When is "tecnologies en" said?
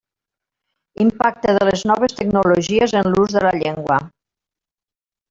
2.21-3.11